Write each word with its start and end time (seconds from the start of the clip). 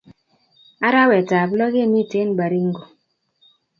Arawet 0.85 1.29
ab 1.39 1.49
loo 1.57 1.71
kemiten 1.75 2.29
Baringo 2.37 2.83